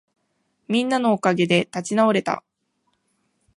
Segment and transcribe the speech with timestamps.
[0.67, 2.43] みんなのおかげで立ち直れた